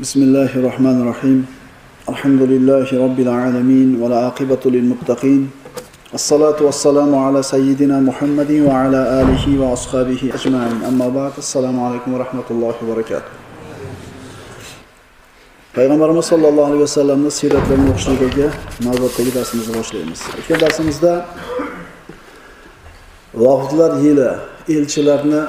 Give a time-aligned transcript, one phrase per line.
[0.00, 1.46] بسم الله الرحمن الرحيم
[2.08, 5.50] الحمد لله رب العالمين والعاقبة للمتقين
[6.14, 12.74] الصلاة والسلام على سيدنا محمد وعلى آله وأصحابه أجمعين أما بعد السلام عليكم ورحمة الله
[12.82, 13.32] وبركاته
[15.76, 18.48] payg'ambarimiz sollallohu alayhi vasallamni siyratlarini o'qishligiga
[18.84, 20.20] navbatdagi darsimizni boshlaymiz.
[20.38, 21.12] O'tgan darsimizda
[23.34, 24.30] vohidlar yili
[24.76, 25.40] elchilarni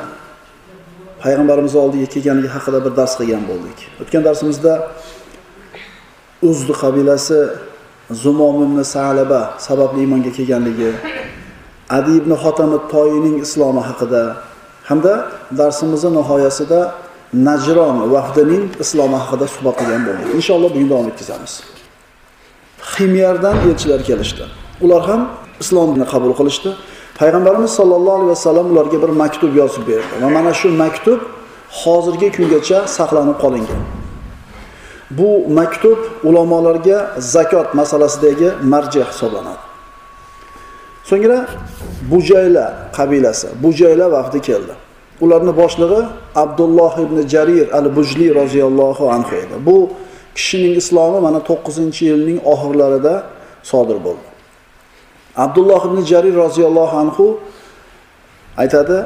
[1.24, 3.78] payg'ambarimiz oldiga kelganligi haqida bir dars qilgan bo'ldik.
[4.02, 4.74] O'tgan darsimizda
[6.50, 7.40] uzdi qabilasi
[8.24, 10.92] zumom ibn salaba sababli iymonga kelganligi
[11.98, 14.22] adi ibn xotami toyining islomi haqida
[14.90, 15.14] hamda
[15.60, 16.80] darsimizni nihoyasida
[17.48, 20.28] najron vahdining islomi haqida suhbat qilgan bo'ldik.
[20.40, 21.54] Inshaalloh bugun davom etkazamiz.
[22.94, 24.44] Himyardan elchilar kelishdi.
[24.86, 25.22] Ular ham
[25.64, 26.70] islomni qabul qilishdi.
[27.20, 30.14] Payg'ambarimiz sollallohu alayhi vasallam ularga bir maktub yozib berdi.
[30.22, 31.20] Va mana shu maktub
[31.82, 33.82] hozirgi kungacha saqlanib qolingan.
[35.12, 39.64] Bu maktub ulamolarga zakot masalasidagi marja hisoblanadi.
[41.10, 41.40] So'ngra
[42.12, 42.66] bujayla
[42.98, 44.74] qabilasi bujayla vaqti keldi.
[45.24, 46.02] Ularni boshlig'i
[46.44, 49.56] abdulloh ibn jarir al bujli roziyallohu anhu edi.
[49.68, 49.78] Bu
[50.38, 53.14] kishining islomi mana to'qqizinchi yilning oxirlarida
[53.72, 54.27] sodir bo'ldi.
[55.38, 57.40] Abdulloh ibn jarir roziyallohu anhu
[58.58, 59.06] aytadi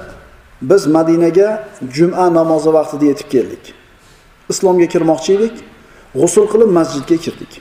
[0.62, 3.74] biz madinaga juma namozi vaqtida yetib keldik.
[4.50, 5.56] Islomga kirmoqchi edik
[6.16, 7.54] g'usul qilib masjidga kirdik.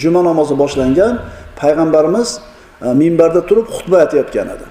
[0.00, 1.14] Juma namozi boshlangan
[1.60, 2.28] payg'ambarimiz
[2.82, 4.66] e, minbarda turib xutba aytayotgan edi.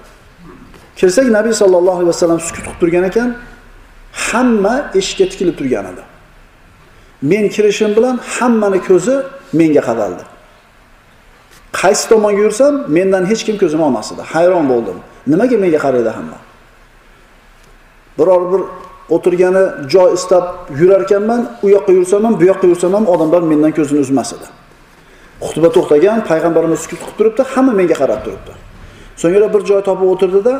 [0.98, 3.28] Kirsak nabiy sollallohu alayhi vasallam sukut qilib turgan ekan
[4.28, 6.02] hamma eshikka tikilib turgan edi.
[7.30, 9.16] Men kirishim bilan hammani ko'zi
[9.58, 10.24] menga qadaldi.
[11.72, 14.22] Qaysi tomonga yursam mendan hech kim ko'zini olmas edi.
[14.32, 14.98] Hayron bo'ldim.
[15.26, 16.38] Nimaga menga qaraydi hamma?
[18.18, 18.62] Biror bir
[19.14, 20.44] o'tirgani joy istab
[20.80, 24.46] yurar ekanman u yoqqa yursam ham bu yoqqa yursam ham odamlar mendan ko'zini uzmas edi.
[25.46, 28.52] Xutba to'xtagan payg'ambarimiz sukut qilib turibdi hamma menga qarab turibdi.
[29.22, 30.54] So'ngra bir joy topib o'tirdida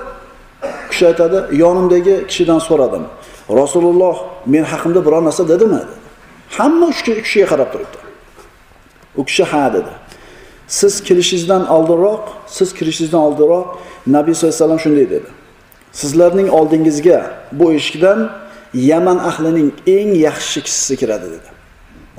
[0.90, 3.04] kishi aytadi yonimdagi kishidan so'radim.
[3.60, 4.16] Rasululloh
[4.52, 5.82] men haqimda biror narsa dedimi?
[6.56, 7.98] Hamma uch kishiga qarab turibdi.
[9.20, 9.92] U kishi ha dedi.
[10.78, 12.24] Siz kirishingizdan oldinroq
[12.56, 13.66] siz kirishingizdan oldinroq
[14.16, 15.28] nabiy sallallohu alayhi vasallam shunday dedi.
[16.00, 17.18] Sizlarning oldingizga
[17.58, 18.18] bu eshikdan
[18.74, 21.48] yaman ahlining eng yaxshi kishisi kiradi dedi.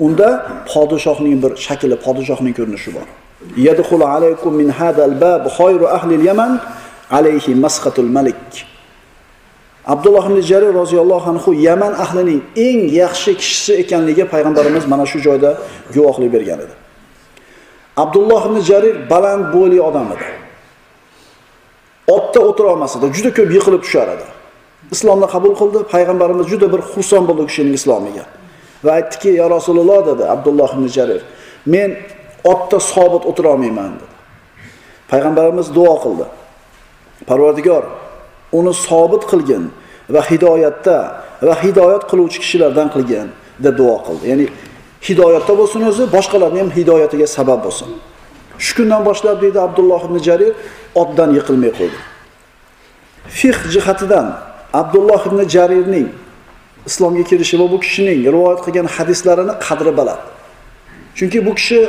[0.04, 0.28] Unda
[0.72, 3.06] podshohning bir shakli podshohning ko'rinishi bor.
[3.68, 6.52] Yadkhulu alaykum min hadal bab khayru ahli yaman
[7.18, 8.44] alayhi masxatul malik.
[9.92, 15.50] Abdulloh ibn jarir roziyallohu anhu yaman ahlining eng yaxshi kishisi ekanligiga payg'ambarimiz mana shu joyda
[15.94, 16.74] guvohlik bergan edi.
[17.96, 20.28] Abdulloh ibn jarir baland bo'yli odam edi.
[22.08, 24.26] Otda o'tira olmas edi juda ko'p yiqilib tushar edi.
[24.94, 28.24] Islomni qabul qildi payg'ambarimiz juda bir xursand bo'ldi u kishining islomiga.
[28.84, 31.22] Va aytdiki ya rasululloh dedi abdulloh ibn jarir
[31.74, 31.90] men
[32.52, 34.14] otda sobit o'tira olmayman dedi.
[35.10, 36.26] Payg'ambarimiz duo qildi.
[37.28, 37.84] Parvardigor
[38.58, 39.64] uni sobit qilgin
[40.14, 40.98] va hidoyatda
[41.46, 43.28] va hidoyat qiluvchi kishilardan qilgin
[43.64, 44.24] deb duo qildi.
[44.30, 44.46] Ya'ni
[45.08, 47.88] hidoyatda bo'lsin o'zi boshqalarni ham hidoyatiga sabab bo'lsin.
[48.64, 50.52] Shu kundan boshlab deydi abdulloh ibn jarir
[51.02, 51.98] otdan yiqilmay qo'ydi.
[53.38, 54.26] Fiq jihatidan
[54.80, 56.08] abdulloh ibn jarirning
[56.88, 60.22] islomga kirishi va bu kishining rivoyat qilgan hadislarini qadri baland.
[61.18, 61.80] Chunki bu kishi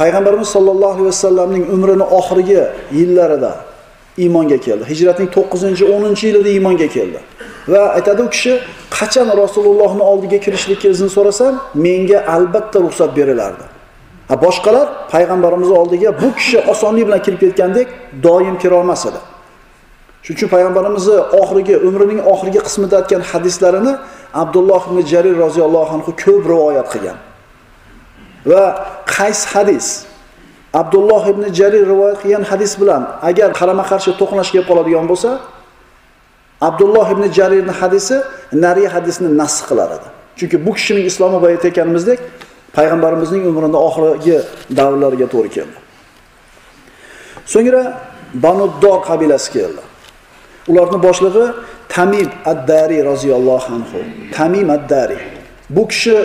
[0.00, 2.62] payg'ambarimiz sollallohu alayhi vasallamning umrini oxirgi
[2.98, 3.52] yillarida
[4.22, 4.84] iymonga keldi.
[4.92, 7.20] Hijratning to'qqizinchi o'ninchi yilida iymonga keldi.
[7.72, 8.52] Va aytadi u kishi
[8.98, 13.64] qachon rasulullohni oldiga kirishlikka izn so'rasam menga albatta ruxsat berilardi.
[14.32, 17.88] A boshqalar payg'ambarimiz oldiga bu kishi osonlik bilan kirib ketgandek
[18.26, 19.20] doim kira olmas edi.
[20.24, 23.92] Shuning uchun payg'ambarimizni oxirgi umrining oxirgi qismida aytgan hadislarini
[24.42, 27.18] abdulloh ibn jarir roziyallohu anhu ko'p rivoyat qilgan.
[28.50, 28.64] Va
[29.16, 29.86] qaysi hadis?
[30.80, 35.30] Abdulloh ibn jarir rivoyat qilgan hadis bilan agar qarama qarshi to'qnash kelib qoladigan bo'lsa
[36.68, 38.16] abdulloh ibn jarirni hadisi
[38.64, 40.08] nariya hadisni nasx qilar edi.
[40.38, 42.18] Chunki bu kishining islomi boya aytganimizdek
[42.76, 44.36] payg'ambarimizning umrini oxirgi
[44.78, 45.76] davrlariga to'g'ri keldi.
[47.52, 47.82] So'ngra
[48.44, 49.82] banuddo qabilasi keldi.
[50.70, 51.46] Ularni boshlig'i
[51.94, 53.98] tamim addari roziyallohu anhu.
[54.36, 55.18] Tamim addari.
[55.76, 56.16] Bu kishi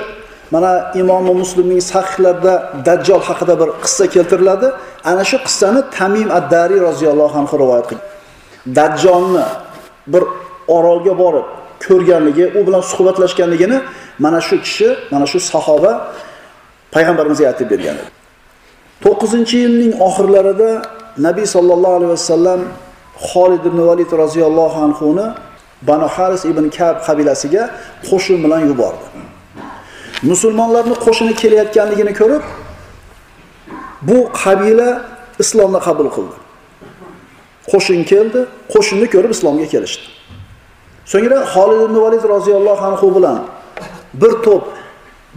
[0.53, 0.71] mana
[1.01, 2.53] imomi muslimning sahihlarida
[2.87, 4.67] dajjol haqida bir qissa keltiriladi.
[5.09, 8.07] Ana shu qissani tamim addari roziyallohu anhu rivoyat qilgan
[8.77, 9.45] dajjolni
[10.13, 10.23] bir
[10.75, 11.47] orolga borib
[11.87, 13.77] ko'rganligi u bilan suhbatlashganligini
[14.23, 15.91] mana shu kishi mana shu sahoba
[16.93, 18.09] payg'ambarimizga aytib bergan edi.
[19.03, 20.69] To'qqizinchi yilning oxirlarida
[21.27, 22.61] nabiy sollallohu alayhi vasallam
[23.29, 25.27] xolid ibn valid roziyallohu anhuni
[25.89, 27.63] banu haris ibn kab qabilasiga
[28.09, 29.05] qo'shin bilan yubordi.
[30.31, 32.43] Musulmonlarni qo'shini kelayotganligini ko'rib
[34.07, 34.89] bu qabila
[35.43, 36.35] islomni qabul qildi.
[37.71, 38.39] Qo'shin keldi
[38.73, 40.05] qo'shinni ko'rib islomga kelishdi.
[41.11, 43.37] So'ngra Xolid ibn Valid roziyallohu anhu bilan
[44.21, 44.63] bir to'p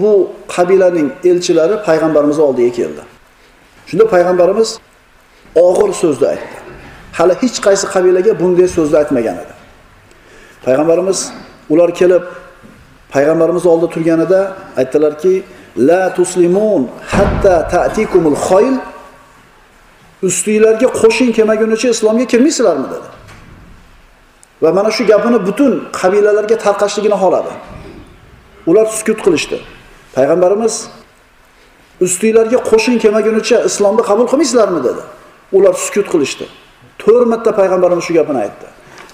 [0.01, 0.11] bu
[0.55, 3.03] qabilaning elchilari payg'ambarimiz oldiga keldi.
[3.89, 4.71] Shunda payg'ambarimiz
[5.67, 6.57] og'ir so'zni aytdi.
[7.19, 9.55] Hali hech qaysi qabilaga bunday so'zni aytmagan edi.
[10.67, 11.19] Payg'ambarimiz
[11.73, 12.25] ular kelib
[13.15, 14.41] payg'ambarimiz oldida turganida
[14.81, 15.35] aytdilarki
[15.89, 16.83] la tuslimun
[17.15, 18.75] hatta ta'tikumul khoyl
[20.29, 23.09] ustinglarga qo'shin kelmagunicha islomga kirmaysizlarmi dedi.
[24.63, 27.53] Va mana shu gapini butun qabilalarga tarqashligini xohladi.
[28.71, 29.57] Ular sukut qilishdi.
[30.17, 30.75] Payg'ambarimiz
[32.07, 34.81] ustinglarga qo'shin kelmagunicha islomni qabul qilmaysizlarmi?
[34.89, 35.03] dedi.
[35.59, 36.47] Ular sukut qilishdi.
[37.03, 38.67] To'rt marta payg'ambarimiz shu gapini aytdi.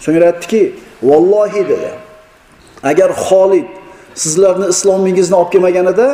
[0.05, 0.63] So'ngra aytdiki
[1.11, 1.91] vallohi dedi.
[2.91, 3.69] Agar Xolid
[4.23, 6.07] sizlarni islomingizni olib kelmaganida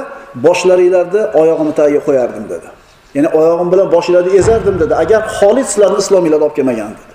[0.46, 2.69] boshlaringlarni oyog'ini tagiga qo'yardim dedi.
[3.15, 4.95] Ya'ni oyog'im bilan boshinglarni ezardim dedi.
[4.95, 7.15] Agar Xolid sizlarni islominglarni olib kelmagan dedi.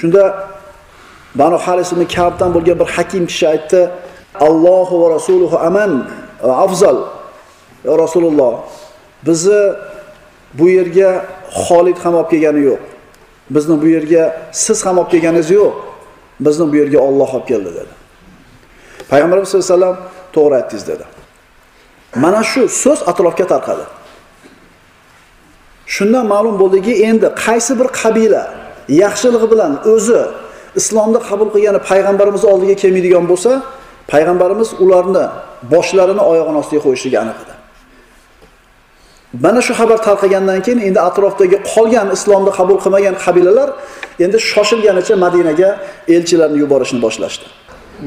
[0.00, 0.22] Shunda
[1.34, 3.80] banu haris ibn kabdan bo'lgan bir hakim kishi aytdi
[4.40, 5.92] allohu va rasuluhu aman
[6.42, 6.96] e, afzal.
[7.84, 8.54] Ya rasululloh
[9.26, 9.62] bizni
[10.58, 11.26] bu yerga
[11.66, 12.80] Xolid ham olib kelgani yo'q.
[13.50, 14.22] Bizni bu yerga
[14.52, 15.72] siz ham olib kelganingiz yo'q.
[16.40, 17.92] Bizni bu yerga Alloh olib keldi dedi.
[19.10, 19.96] Payg'ambarimiz sallallohu alayhi vasallam
[20.32, 21.04] to'g'ri aytdingiz dedi.
[22.14, 23.84] Mana shu so'z atrofga tarqadi.
[25.94, 28.42] Shundan ma'lum bo'ldiki endi qaysi bir qabila
[29.02, 30.20] yaxshiligi bilan o'zi
[30.80, 33.50] islomni qabul qilgani payg'ambarimiz oldiga kelmaydigan bo'lsa
[34.12, 35.24] payg'ambarimiz ularni
[35.72, 37.54] boshlarini oyog'ini ostiga qo'yishligi aniq edi.
[39.44, 43.68] Mana shu xabar tarqagandan keyin endi atrofdagi qolgan islomni qabul qilmagan qabilalar
[44.24, 45.68] endi shoshilganicha madinaga
[46.16, 47.46] elchilarni yuborishni boshlashdi.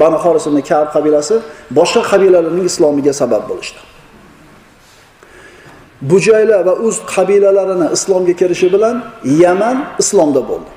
[0.02, 1.36] Banu horis ibn kab qabilasi
[1.80, 3.80] boshqa qabilalarning islomiga sabab bo'lishdi.
[6.02, 10.72] Bujayla va uz qabilalarini islomga kirishi bilan yaman islomda bo'ldi.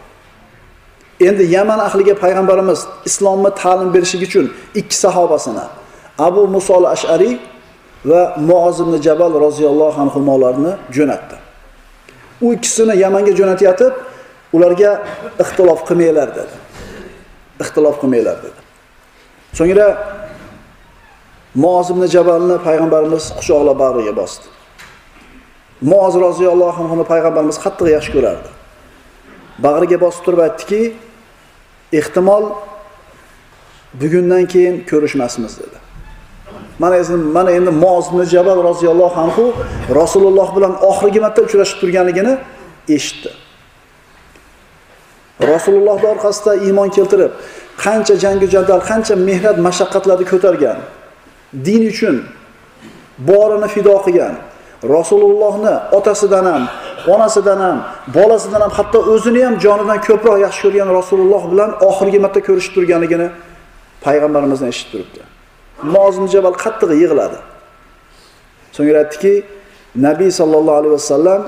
[1.20, 5.64] Endi yaman ahliga payg'ambarimiz islomni ta'lim berishlik uchun ikki sahobasini
[6.18, 7.38] abu musol ashariy
[8.04, 11.36] va muoz ibn jabal roziyallohu anhularni jo'natdi.
[12.44, 13.92] U ikkisini yamanga jo'natayotib
[14.56, 14.90] ularga
[15.42, 16.54] ixtilof qilmanglar dedi.
[17.62, 18.60] Ixtilof qilmanglar dedi.
[19.58, 19.86] So'ngra
[21.54, 24.46] muoz ibn jabalni payg'ambarimiz quchoqlab bag'riga bosdi.
[25.82, 28.50] Muoz roziyallohu anhuni payg'ambarimiz qattiq yaxshi ko'rardi
[29.64, 30.80] bag'riga bosib turib aytdiki
[32.00, 32.44] ehtimol
[34.02, 35.78] bugundan keyin ko'rishmasmiz dedi
[36.82, 39.44] mana endi mana endi Muoz ibn Jabal roziyallohu anhu
[40.00, 42.34] Rasululloh bilan oxirgi marta uchrashib turganligini
[42.96, 43.30] eshitdi.
[45.52, 47.32] rasulullohni orqasida iymon keltirib,
[47.84, 50.78] qancha jangu jadal, qancha mehnat, mashaqqatlarni ko'targan,
[51.66, 52.16] din uchun
[53.28, 54.34] borini fido qilgan,
[54.84, 56.62] Rasulullohni otasidan ham,
[57.06, 57.78] onasidan ham,
[58.14, 63.28] bolasidan ham, hatto o'zini ham jonidan ko'proq yaxshi ko'rgan Rasululloh bilan oxirgi marta ko'rishib turganligini
[64.04, 65.20] payg'ambarimizdan eshitib turibdi.
[65.94, 67.38] Muozim Jabal qattiq yig'ladi.
[68.76, 69.34] So'ngra aytdiki,
[70.06, 71.42] Nabiy sallallohu alayhi vasallam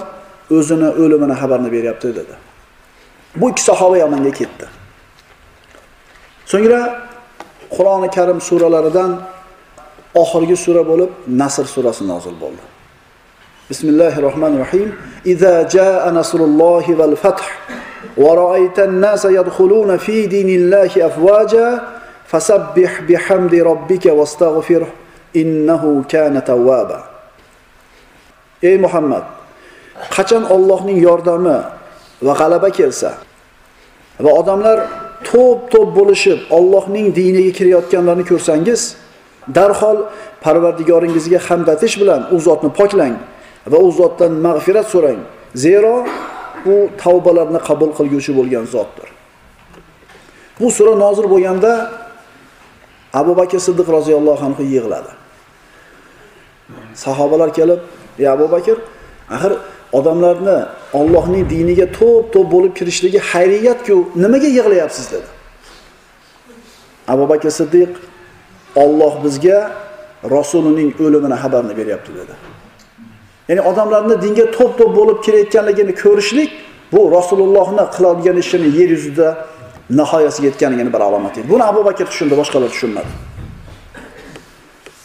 [0.56, 2.34] o'zini o'limini xabarini beryapti dedi.
[3.40, 4.66] Bu ikki sahoba Yamanga ketdi.
[6.52, 6.80] So'ngra
[7.76, 9.10] Qur'oni Karim suralaridan
[10.22, 11.10] oxirgi sura bo'lib
[11.40, 12.73] Nasr surasi nozil bo'ldi.
[13.70, 14.88] بسم الله الرحمن الرحيم
[15.26, 17.40] إذا جاء نصر الله fath
[18.16, 21.80] ورأيت الناس nasa yadkhuluna fi dinillahi afwaja
[22.28, 24.86] fasabbih bihamdi robbika واستغفره
[25.34, 27.08] innahu kana tawwaba.
[28.62, 29.24] Ey muhammad
[30.12, 31.64] qachon Allohning yordami
[32.20, 33.16] va g'alaba kelsa
[34.20, 34.78] va odamlar
[35.24, 39.00] to'p-to'p bo'lishib Allohning diniga kirayotganlarni ko'rsangiz
[39.48, 40.12] darhol
[40.44, 43.16] Parvardigoringizga hamd etish bilan u zotni poklang
[43.72, 45.20] va u zotdan mag'firat so'rang.
[45.64, 45.94] Zero
[46.72, 49.08] u tavbalarni qabul qilguvchi bo'lgan zotdir.
[50.60, 51.72] Bu sura nozil bo'lganda
[53.20, 55.12] abu bakr siddiq roziyallohu anhu yig'ladi.
[57.04, 57.80] Sahobalar kelib
[58.18, 58.76] ey abu bakr
[59.34, 59.52] axir
[59.98, 60.58] odamlarni
[61.00, 65.06] Allohning diniga to'p to'p bo'lib kirishligi xayriyatku nimaga yig'layapsiz?
[65.14, 65.28] dedi.
[67.12, 67.90] Abu bakr siddiq
[68.84, 69.58] Alloh bizga
[70.36, 72.34] rasulining o'limini xabarini beryapti dedi.
[73.48, 76.50] Ya'ni odamlarni dinga to'p to'p bo'lib kelayotganligini ko'rishlik
[76.92, 79.28] bu rasulullohni qiladigan ishini yer yuzida
[79.90, 81.48] nihoyasiga yetganligini bir alomati edi.
[81.50, 83.10] Buni Abu Bakr tushundi, boshqalar tushunmadi.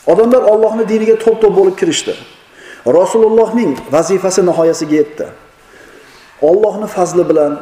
[0.08, 2.14] Odamlar Allohning diniga to'p-to'p bo'lib kirishdi.
[3.00, 5.26] Rasulullohning vazifasi nihoyasiga yetdi.
[6.50, 7.54] Allohning fazli bilan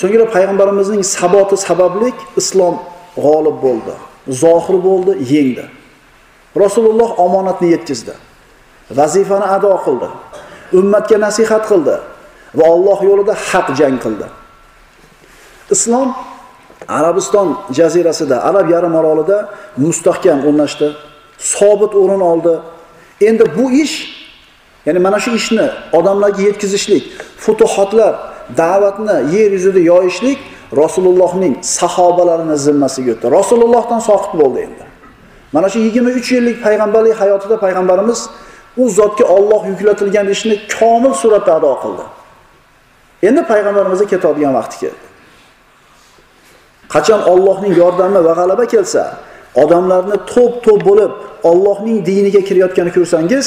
[0.00, 2.74] so'ngra payg'ambarimizning saboti sabablik islom
[3.24, 3.94] g'olib bo'ldi.
[4.42, 5.64] Zohir bo'ldi, yengdi.
[6.62, 8.14] Rasululloh omonatni yetkazdi.
[8.90, 10.08] Vazifani ado qildi.
[10.78, 11.96] Ummatga nasihat qildi
[12.54, 14.26] va Alloh yo'lida haq jang qildi.
[15.70, 16.14] Islom
[16.88, 20.88] Arabiston jazirasida, Arab yarim orolida mustahkam o'rnashdi,
[21.38, 22.54] sobit o'rin oldi.
[23.20, 23.96] Endi bu ish,
[24.86, 25.66] ya'ni mana shu ishni
[25.98, 27.04] odamlarga yetkazishlik,
[27.44, 28.14] futuhotlar,
[28.56, 30.38] da'vatni yer yuzida yoyishlik
[30.82, 33.26] Rasulullohning sahobalarini zimmasiga o'tdi.
[33.38, 34.84] Rasulullohdan soqit bo'ldi endi.
[35.54, 38.20] Mana shu 23 yillik payg'ambarlik hayotida payg'ambarimiz
[38.76, 42.04] u zotga Alloh yuklatilgan ishni komil suratda ado qildi.
[43.28, 45.06] Endi payg'ambarimizga ketadigan vaqti keldi.
[46.94, 49.02] Qachon Allohning yordami va g'alaba kelsa,
[49.62, 51.12] odamlarni to'p-to'p bo'lib
[51.50, 53.46] Allohning diniga kirayotganini ko'rsangiz,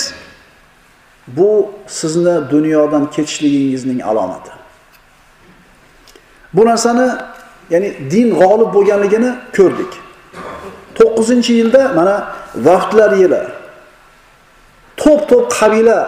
[1.37, 1.49] bu
[1.87, 4.51] sizni dunyodan ketishligingizning alomati.
[6.53, 7.07] Bu narsani,
[7.73, 9.91] ya'ni din g'olib bo'lganligini ko'rdik.
[10.99, 12.15] 9-yilda mana
[12.55, 13.41] vaqtlar yili
[15.01, 15.99] to'p-to'p qabila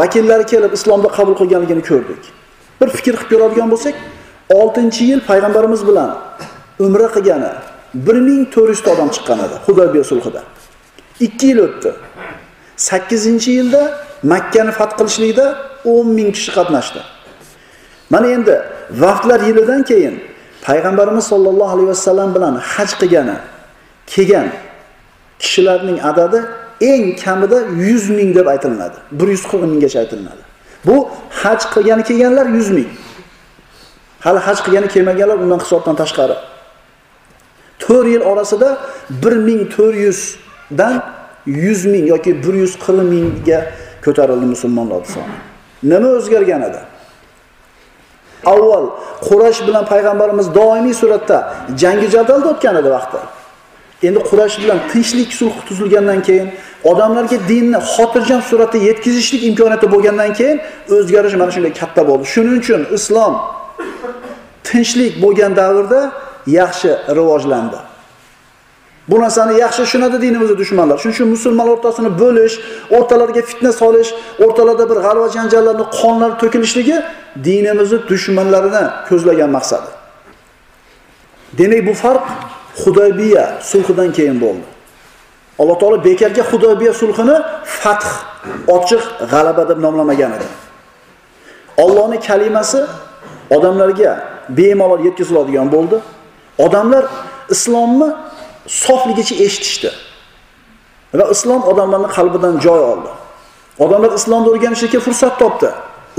[0.00, 2.22] vakillari kelib islomni qabul qilganligini ko'rdik.
[2.80, 3.94] Bir fikr qilib ko'radigan bo'lsak,
[4.50, 6.10] 6-yil payg'ambarimiz bilan
[6.86, 7.50] umra qilgani
[7.94, 10.42] 1400 odam chiqqan edi Hudaybiya sulhida.
[11.20, 11.90] 2 yil o'tdi.
[12.76, 13.82] 8-yilda
[14.32, 15.46] Makkani fath qilishlikda
[15.84, 17.00] 10 ming kishi qatnashdi.
[18.10, 18.54] Mana endi
[19.02, 20.14] vaqtlar yilidan keyin
[20.66, 23.36] payg'ambarimiz sollallohu alayhi vasallam bilan haj qilgani,
[24.12, 24.48] kelgan
[25.42, 26.40] kishilarning adadi
[26.80, 28.96] eng kamida 100 ming deb aytiladi.
[29.12, 30.42] 140 minggacha aytiladi.
[30.86, 32.88] Bu haj qilgani kelganlar 100 ming.
[34.20, 36.36] Hali haj qilgani kelmaganlar undan hisobdan tashqari.
[37.78, 38.78] 4 yil orasida
[39.10, 40.38] 1400
[40.70, 41.02] dan
[41.46, 43.60] 100 ming yoki 140 mingga
[44.04, 45.36] ko'tarildi musulmonlar soni.
[45.82, 46.80] Nima o'zgargan edi?
[48.44, 48.86] Avval
[49.26, 51.38] Quraysh bilan payg'ambarimiz doimiy suratda
[51.82, 53.20] jangi jadalda o'tgan edi vaqtda.
[54.02, 56.48] Endi Quraysh bilan tinchlik sulh tuzilgandan keyin,
[56.84, 60.60] odamlarga dinni xotirjam suratda yetkazishlik imkoniyati bo'lgandan keyin
[60.96, 62.24] o'zgarish mana shunday katta bo'ldi.
[62.34, 63.34] Shuning uchun islom
[64.68, 66.00] tinchlik bo'lgan davrda
[66.60, 67.78] yaxshi rivojlandi.
[69.10, 70.96] Bu narsani yaxshi tushunadi dinimizda dushmanlar.
[71.02, 72.54] Shuning uchun musulmonlar o'rtasini bo'lish,
[72.96, 74.10] o'rtalarga fitna solish,
[74.44, 76.96] o'rtalarda bir g'alva janjallarni qonlar to'kilishligi
[77.48, 79.88] dinimizni dushmanlarini ko'zlagan maqsadi.
[81.58, 82.24] Demak, bu farq
[82.84, 84.66] Hudaybiya sulhidan keyin bo'ldi.
[85.58, 88.08] Alloh taolo bekarga Hudaybiya sulhini fath,
[88.76, 89.02] ochiq
[89.32, 90.48] g'alaba deb nomlamagan edi.
[91.84, 92.80] Allohning kalimasi
[93.56, 94.12] odamlarga
[94.58, 95.96] bemalol yetkaziladigan bo'ldi.
[96.58, 97.04] Odamlar
[97.54, 98.08] islomni
[98.66, 99.90] sofligicha eshitishdi.
[101.18, 103.10] Va islom odamlarning qalbidan joy oldi.
[103.84, 105.70] Odamlar islomni o'rganishga fursat topdi.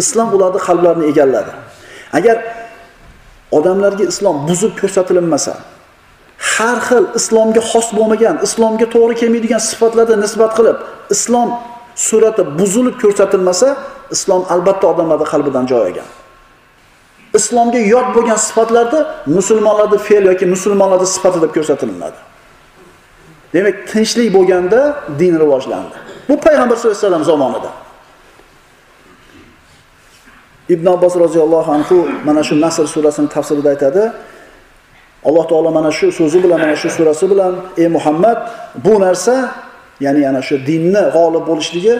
[0.01, 1.51] Islom ularning qalblarini egalladi.
[2.17, 2.37] Agar
[3.57, 5.53] odamlarga islom buzib ko'rsatilmasa,
[6.37, 10.77] har xil islomga xos bo'lmagan, islomga to'g'ri kelmaydigan sifatlarga nisbat qilib,
[11.15, 11.49] islom
[12.07, 13.67] surati buzilib ko'rsatilmasa,
[14.15, 16.09] islom albatta odamlarning qalbidan joy olgan.
[17.39, 18.99] islomga yot bo'lgan sifatlarda
[19.37, 22.19] musulmonlarning fe'l yoki musulmonlarning sifati deb ko'rsatiladi.
[23.53, 24.79] Demak, tinchlik bo'lganda
[25.19, 25.95] din rivojlandi.
[26.29, 27.71] Bu payg'ambar sollallohu alayhi vasallam zamonida.
[30.75, 34.03] Ibn Abbos roziyallohu anhu mana shu Nasr surasining tafsirida aytadi.
[35.25, 38.37] Alloh taolo mana shu so'zi bilan, mana shu surasi bilan, ey Muhammad,
[38.75, 39.51] bu narsa,
[39.99, 41.95] ya'ni ana shu dinni g'olib bo'lishligi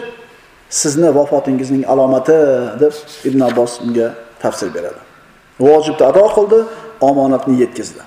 [0.70, 2.40] sizni vafotingizning alomati
[2.80, 2.92] deb
[3.28, 5.00] Ibn Abbos unga tafsir beradi.
[5.60, 6.58] Vojibni ado qildi,
[7.00, 8.02] omonatni yetkazdi.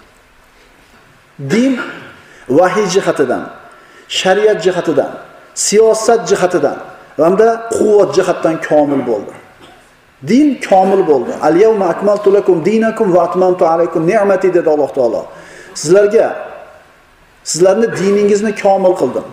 [1.53, 1.73] Din
[2.49, 3.43] vahiy jihatidan,
[4.07, 5.11] shariat jihatidan,
[5.53, 6.77] siyosat jihatidan
[7.17, 9.33] hamda quvvat jihatdan komil bo'ldi.
[10.27, 11.31] Din komil bo'ldi.
[11.41, 15.25] Al-yawma akmaltu lakum dinakum va atmamtu alaykum ni'mati dedi Alloh taolo.
[15.75, 16.27] Sizlarga
[17.43, 19.25] sizlarni diningizni komil qildim.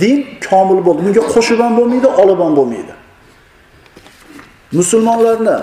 [0.00, 1.00] Din komil bo'ldi.
[1.06, 2.94] Bunga qo'shib ham bo'lmaydi, olib ham bo'lmaydi.
[4.78, 5.56] Musulmonlarni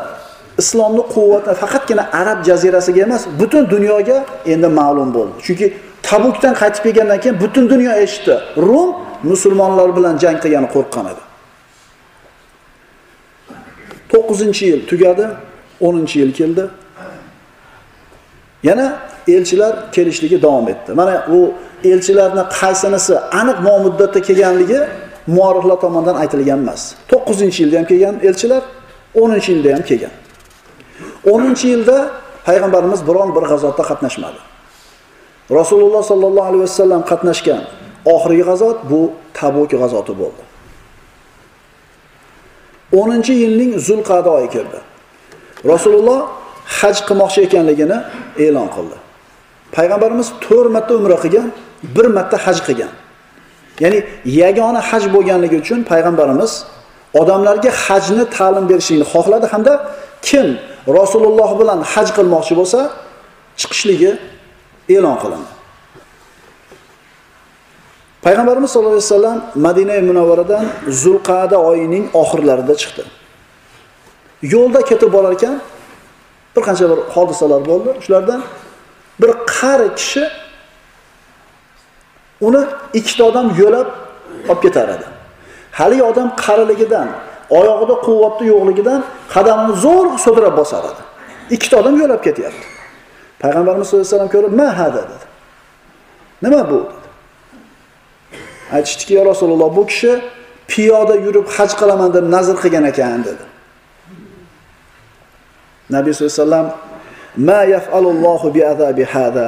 [0.62, 4.18] islomni quvvati faqatgina arab jazirasiga emas, butun dunyoga
[4.54, 5.36] endi ma'lum bo'ldi.
[5.46, 5.68] Chunki
[6.10, 8.36] Tabukdan qaytib kelgandan keyin butun dunyo eshitdi.
[8.68, 8.90] Rum
[9.32, 11.24] musulmonlar bilan jang qilgani qo'rqqan edi.
[14.16, 15.26] 9-yil tugadi,
[15.82, 16.66] 10-yil keldi.
[18.64, 18.88] Yana
[19.28, 20.94] elchilar kelishligi davom etdi.
[20.94, 21.40] Mana u
[21.92, 24.80] elchilarni qaysinisi aniq muddatda kelganligi
[25.28, 26.82] muoriflar tomonidan aytilgan emas.
[27.12, 28.64] 9-yilda ham kelgan elchilar,
[29.16, 30.14] 10-yilda ham kelgan.
[31.26, 31.98] 10-yilda
[32.48, 34.40] payg'ambarimiz biron bir g'azotda qatnashmadi.
[35.60, 37.62] Rasululloh sollallohu alayhi vasallam qatnashgan
[38.14, 39.02] oxirgi g'azot bu
[39.38, 40.42] Tabuk g'azoti bo'ldi.
[42.96, 44.80] 10-yilning Zulqa'da oyi keldi
[45.72, 46.20] Rasululloh
[46.80, 47.98] haj qilmoqchi ekanligini
[48.46, 48.98] e'lon qildi.
[49.76, 51.48] Payg'ambarimiz 4 marta umra qilgan,
[51.96, 52.92] 1 marta haj qilgan.
[53.84, 54.00] Ya'ni
[54.42, 56.52] yagona haj bo'lganligi uchun payg'ambarimiz
[57.22, 59.74] odamlarga hajni ta'lim berishlikni xohladi hamda
[60.28, 60.48] kim
[61.00, 62.80] Rasululloh bilan haj qilmoqchi bo'lsa,
[63.60, 64.12] chiqishligi
[64.96, 65.55] e'lon qilindi.
[68.26, 73.04] Payg'ambarimiz sollallohu alayhi vasallam Madina Munavvaradan Zulqa'da oyining oxirlarida chiqdi.
[74.54, 75.62] Yo'lda ketib borar ekan,
[76.56, 77.90] bir qancha bir hodisalar bo'ldi.
[78.04, 78.42] Shulardan
[79.22, 80.24] bir qari kishi
[82.48, 82.62] uni
[83.00, 83.88] ikkita odam yo'lab
[84.52, 85.06] olib ketar edi.
[85.80, 87.08] Haligi odam qariligidan,
[87.60, 89.00] oyog'ida quvvati yo'qligidan
[89.36, 91.02] qadamini zo'r so'dirab bosar edi.
[91.56, 92.66] Ikkita odam yo'lab ketyapti.
[93.42, 95.26] Payg'ambarimiz sollallohu alayhi vasallam ko'rib, "Ma hada" dedi.
[96.44, 96.80] Nima bu?
[98.74, 100.22] Aytishdiki, "Ya Rasululloh, bu kishi
[100.68, 103.46] piyoda yurib haj qilaman deb nazr qilgan ekan" dedi.
[105.90, 106.68] Nabiy sollallohu alayhi vasallam,
[107.38, 109.48] "Ma yaf'alullohu bi azabi hada"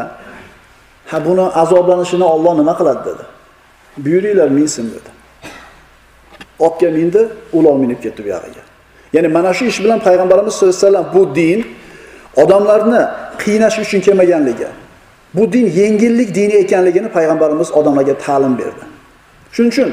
[1.07, 3.23] Ha buni azoblanishini Alloh nima qiladi dedi.
[3.97, 5.09] Buyuringlar minsin dedi.
[6.59, 7.21] Otga mindi,
[7.53, 8.63] ulov minib ketdi bu yog'iga.
[9.13, 11.59] Ya'ni mana shu ish bilan payg'ambarimiz sollallohu alayhi vasallam bu din
[12.35, 13.01] odamlarni
[13.43, 14.67] qiynash uchun kelmaganligi,
[15.35, 18.83] bu din yengillik dini ekanligini payg'ambarimiz odamlarga ta'lim berdi.
[19.55, 19.89] Shuning uchun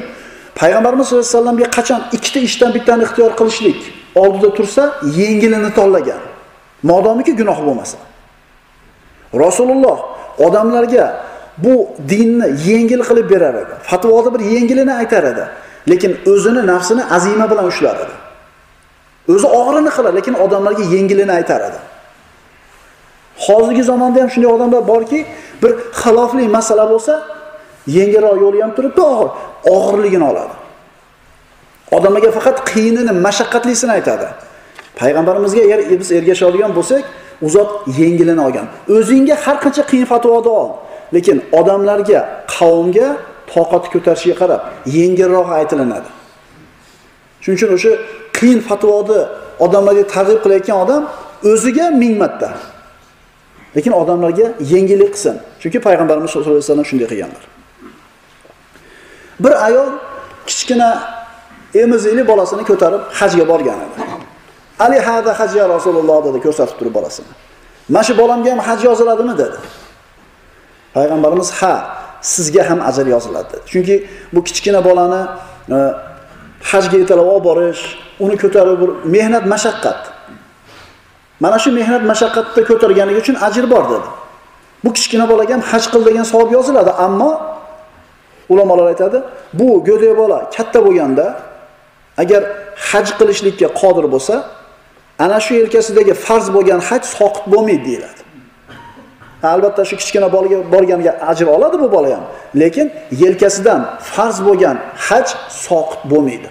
[0.59, 3.79] payg'ambarimiz sollallohu alayhi vasallamga qachon ikkita ishdan bittani ixtiyor qilishlik
[4.15, 4.83] oldida tursa,
[5.19, 6.21] yengilini tanlagan.
[6.83, 7.97] Modomiki gunoh bo'lmasa.
[9.43, 9.97] Rasululloh
[10.45, 11.05] odamlarga
[11.57, 13.73] bu dinni yengil qilib berar edi.
[13.83, 15.45] Fatvoda bir yengilini aytar edi.
[15.89, 18.15] Lekin o'zini nafsini azima bilan ushlar edi.
[19.33, 21.79] O'zi og'irini qilar, lekin odamlarga yengilini aytar edi.
[23.45, 25.25] Hozirgi zamonda ham shunday odamlar borki,
[25.63, 25.71] bir
[26.01, 27.13] xilofli masala bo'lsa,
[27.87, 29.29] yengilroq yo'li ham turibdi, og'ir,
[29.75, 30.55] og'irligini oladi.
[31.91, 34.27] Odamlarga faqat qiyinini, mashaqqatlisini aytadi.
[34.99, 37.03] Payg'ambarimizga agar biz ergashadigan bo'lsak,
[37.45, 38.67] u zot yengilini olgan.
[38.95, 40.69] O'zingga har qancha qiyin fatvoda ol,
[41.15, 42.19] lekin odamlarga,
[42.55, 43.07] qavmga
[43.53, 44.61] toqat ko'tarishiga qarab
[44.97, 46.09] yengilroq aytilinadi.
[47.41, 47.91] Shuning uchun o'sha
[48.37, 49.19] qiyin fatvoni
[49.65, 51.01] odamlarga targ'ib qilayotgan odam
[51.51, 52.49] o'ziga ming marta
[53.75, 55.35] lekin odamlarga yengillik qilsin.
[55.61, 57.43] Chunki payg'ambarimiz sallallohu alayhi vasallam shunday qilganlar.
[59.39, 59.89] Bir ayol
[60.47, 60.89] kichkina
[61.73, 63.97] emizikli bolasini ko'tarib hajga borgan edi.
[64.79, 67.31] Ali hada hajja Rasululloh dedi ko'rsatib turib bolasini.
[67.89, 69.57] Mana shu bolamga ham haj yoziladimi dedi.
[70.95, 71.73] Payg'ambarimiz ha,
[72.21, 73.65] sizga ham ajr yoziladi dedi.
[73.71, 73.95] Chunki
[74.33, 75.21] bu kichkina bolani
[75.75, 75.77] e,
[76.71, 77.81] hajga yetalab olib borish,
[78.19, 79.99] uni ko'tarib bir mehnat, mashaqqat.
[81.43, 84.07] Mana shu mehnat mashaqqatda ko'targanligi uchun ajr bor dedi.
[84.83, 87.31] Bu kichkina bolaga ham haj qil degan savob yoziladi, ammo
[88.49, 89.17] ulamolar aytadi,
[89.53, 91.25] bu go'dak bola katta bo'lganda
[92.17, 92.41] agar
[92.89, 94.35] haj qilishlikka qodir bo'lsa,
[95.19, 98.21] ana shu yelkasidagi farz bo'lgan haj soqit bo'lmaydi deyiladi.
[99.43, 102.23] Albatta shu kichkina bolaga borganiga ajr oladi bu bola ham,
[102.61, 102.87] lekin
[103.23, 103.81] yelkasidan
[104.13, 104.77] farz bo'lgan
[105.07, 105.27] haj
[105.65, 106.49] soqit bo'lmaydi.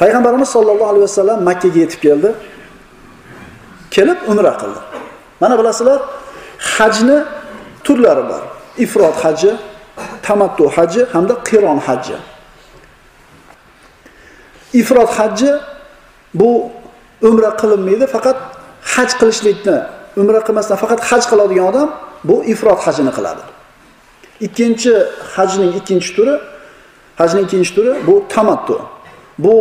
[0.00, 2.28] Payg'ambarimiz sollallohu alayhi vasallam Makka ga yetib keldi.
[3.90, 4.80] Kelib umra qildi.
[5.40, 6.00] Mana bilasizlar,
[6.58, 7.18] hajni
[7.84, 8.42] turlari bor.
[8.78, 9.50] Ifrot haji,
[10.22, 12.16] tamattu haji hamda qiron haji.
[14.80, 15.50] Ifrot haji
[16.34, 16.70] bu
[17.22, 18.36] umra qilinmaydi, faqat
[18.94, 19.76] haj qilishlikni,
[20.16, 21.88] umra qilmasdan faqat haj qiladigan odam
[22.24, 23.42] bu ifrot hajini qiladi.
[24.46, 24.94] Ikkinchi
[25.34, 26.34] hajning ikkinchi turi,
[27.20, 28.76] hajning ikkinchi turi bu tamattu.
[29.38, 29.54] Bu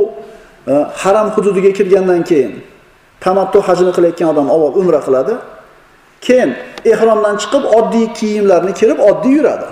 [0.68, 2.54] e, haram hududiga kirgandan keyin
[3.26, 5.34] tamattu hajini qilayotgan odam avval umra qiladi.
[6.22, 6.56] Keyin
[6.86, 9.66] ehromdan chiqib oddiy kiyimlarni kirib oddiy yuradi.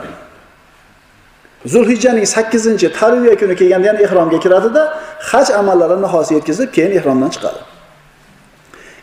[1.66, 4.84] Zulhijjaning 8-chi tarviya kuni kelganda yana ehromga kiradida,
[5.32, 7.60] haj amallarini nihoyasiga yetkazib, keyin ehromdan chiqadi.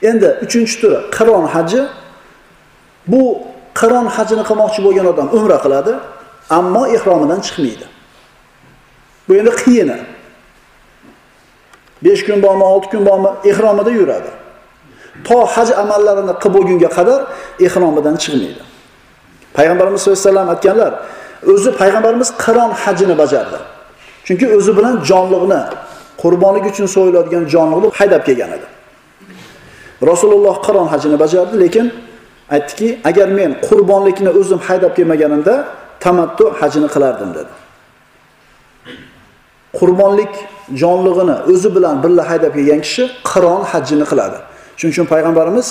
[0.08, 1.82] Endi 3-turi qiron haji.
[3.12, 3.22] Bu
[3.80, 5.92] qiron hajini qilmoqchi bo'lgan odam umra qiladi,
[6.58, 7.86] ammo ehromidan chiqmaydi.
[9.28, 9.98] Bu endi qiyini.
[12.02, 14.30] 5 kun bormi, 6 kun bormi ehromida yuradi.
[15.26, 17.20] To haj amallarini qilib bo'lgunga qadar
[17.66, 18.62] ehromidan chiqmaydi.
[19.56, 20.92] Payg'ambarimiz sollallohu alayhi vasallam aytganlar,
[21.52, 23.58] o'zi payg'ambarimiz qiron hajini bajardi.
[24.26, 25.62] Chunki o'zi bilan jonliqni,
[26.22, 28.66] qurbonlik uchun so'yiladigan jonliqni haydab kelgan edi.
[30.10, 31.86] Rasululloh qiron hajini bajardi, lekin
[32.56, 35.54] aytdiki, agar men qurbonlikni o'zim haydab kelmaganimda
[36.04, 37.52] tamattu hajini qilardim dedi.
[39.78, 40.32] Qurbonlik
[40.82, 44.38] jonlig'ini o'zi bilan birga haydab kelgan kishi qiron hajini qiladi.
[44.78, 45.66] Shuning uchun payg'ambarimiz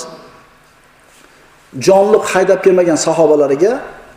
[1.86, 3.72] jonliq haydab kelmagan sahobalariga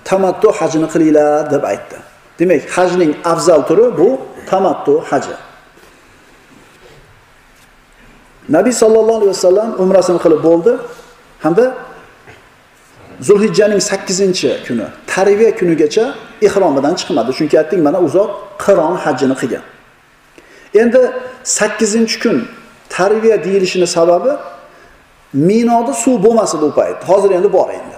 [0.09, 1.97] tamattu hajini qilinglar deb aytdi.
[2.39, 4.07] Demak, hajning afzal turi bu
[4.51, 5.35] tamattu haji.
[8.49, 10.71] Nabiy sallallohu alayhi vasallam umrasini qilib bo'ldi
[11.43, 11.65] hamda
[13.21, 18.31] Zulhijjaning 8-kuni tarbiya kunigacha ihromidan chiqmadi chunki aytdik mana u zot
[18.63, 19.63] qiron hajjini qilgan
[20.81, 21.01] endi
[21.43, 22.37] sakkizinchi kun
[22.97, 24.31] tarbiya deyilishini sababi
[25.33, 27.03] minoda suv bo'lmas edi u payt.
[27.09, 27.97] Hozir endi bor endi.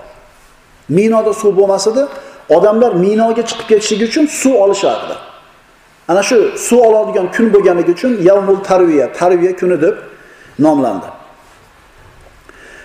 [0.89, 2.05] Minoda suv bo'lmas edi
[2.49, 5.15] odamlar minoga chiqib ketishligi uchun suv olishardi.
[6.07, 9.95] Ana shu suv oladigan kun bo'lganligi uchun yavmul tarviya tarviya kuni deb
[10.59, 11.05] nomlandi.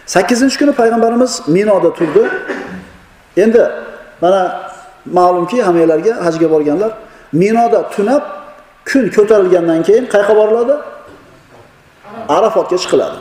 [0.06, 2.22] Sakkizinchi kuni payg'ambarimiz minoda turdi.
[3.36, 3.62] Endi
[4.20, 4.70] mana
[5.18, 6.92] ma'lumki hammanglarga hajga borganlar
[7.32, 8.22] minoda tunab
[8.90, 10.74] kun ko'tarilgandan keyin qayerga boriladi
[12.28, 13.18] arafotga chiqiladi.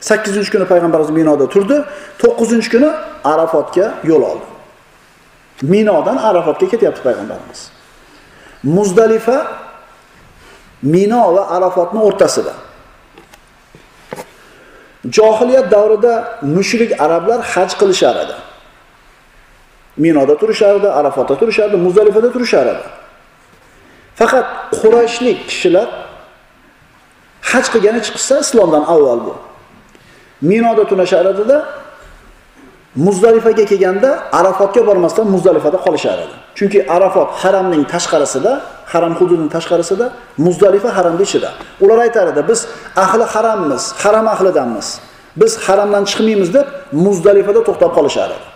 [0.00, 1.76] Sakkizinchi kuni payg'ambarimiz minoda turdi.
[2.22, 2.90] To'qqizinchi kuni
[3.24, 4.46] arafotga yo'l oldi.
[5.62, 7.60] Minodan arafotga ketyapti payg'ambarimiz.
[8.76, 9.38] Muzdalifa
[10.82, 12.54] mino va arafotni o'rtasida.
[15.16, 18.36] Johiliyat davrida mushrik arablar haj qilishar edi
[19.96, 22.86] minoda turishardi arafotda turishardi muzdalifada turishar edi
[24.20, 24.46] faqat
[24.80, 25.88] qurayshlik kishilar
[27.50, 29.34] haj qilgani chiqsa islomdan avval bu.
[30.50, 31.56] Minoda tunashar edida
[33.06, 36.34] muzdalifaga kelganda arafotga bormasdan muzdalifada qolishar edi.
[36.58, 38.52] Chunki arafot haramning tashqarisida
[38.92, 40.06] haram hududining tashqarisida
[40.46, 41.50] muzdalifa haramning ichida.
[41.84, 42.60] Ular aytar edi biz
[43.04, 44.88] ahli harammiz haram ahlidanmiz.
[45.40, 46.66] Biz haramdan chiqmaymiz deb
[47.06, 48.46] muzdalifada to'xtab qolishar edi.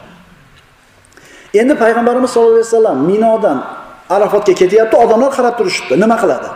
[1.60, 3.58] Endi payg'ambarimiz sollallohu alayhi vasallam minodan
[4.16, 5.94] arafotga ketyapti odamlar qarab turishibdi.
[6.02, 6.48] Nima qiladi?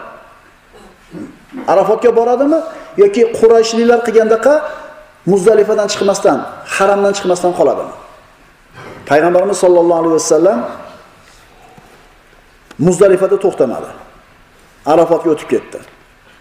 [1.73, 2.59] Arafotga boradimi
[3.03, 4.55] yoki qurayshliklar qilgandaqa
[5.31, 6.39] muzdalifadan chiqmasdan
[6.77, 7.95] haramdan chiqmasdan qoladimi?
[9.11, 10.59] Payg'ambarimiz sollallohu alayhi vasallam
[12.87, 13.91] muzdalifada to'xtamadi.
[14.93, 15.79] Arafotga o'tib ketdi.